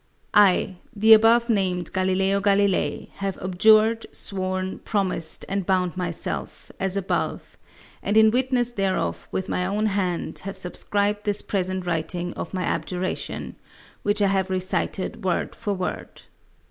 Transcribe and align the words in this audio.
I, 0.33 0.77
the 0.95 1.13
above 1.13 1.47
named 1.47 1.93
Galileo 1.93 2.41
Galilei, 2.41 3.09
have 3.17 3.37
abjured, 3.37 4.07
sworn, 4.11 4.79
promised, 4.79 5.45
and 5.47 5.63
bound 5.63 5.95
myself 5.95 6.71
as 6.79 6.97
above, 6.97 7.55
and 8.01 8.17
in 8.17 8.31
witness 8.31 8.71
thereof 8.71 9.27
with 9.31 9.47
my 9.47 9.63
own 9.63 9.85
hand 9.85 10.39
have 10.39 10.57
subscribed 10.57 11.23
this 11.25 11.43
present 11.43 11.85
writing 11.85 12.33
of 12.33 12.51
my 12.51 12.63
abjuration, 12.63 13.57
which 14.01 14.23
I 14.23 14.27
have 14.29 14.49
recited 14.49 15.23
word 15.23 15.53
for 15.53 15.75
word. 15.75 16.23